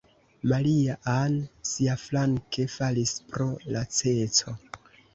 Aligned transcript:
Maria-Ann, 0.51 1.35
siaflanke, 1.73 2.67
falis 2.79 3.15
pro 3.31 3.49
laceco. 3.77 4.61